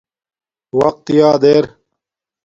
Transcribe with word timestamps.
وقت 0.79 1.05
یاد 1.19 1.43
ار 1.51 1.65